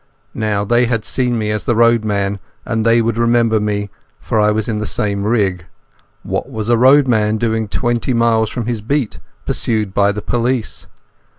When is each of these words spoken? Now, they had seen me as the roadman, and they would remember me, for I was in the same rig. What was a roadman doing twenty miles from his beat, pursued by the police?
Now, 0.33 0.65
they 0.65 0.87
had 0.87 1.05
seen 1.05 1.37
me 1.37 1.51
as 1.51 1.65
the 1.65 1.75
roadman, 1.75 2.39
and 2.65 2.83
they 2.83 3.03
would 3.03 3.19
remember 3.19 3.59
me, 3.59 3.91
for 4.19 4.39
I 4.39 4.49
was 4.49 4.67
in 4.67 4.79
the 4.79 4.87
same 4.87 5.25
rig. 5.25 5.65
What 6.23 6.49
was 6.49 6.69
a 6.69 6.75
roadman 6.79 7.37
doing 7.37 7.67
twenty 7.67 8.11
miles 8.15 8.49
from 8.49 8.65
his 8.65 8.81
beat, 8.81 9.19
pursued 9.45 9.93
by 9.93 10.11
the 10.11 10.23
police? 10.23 10.87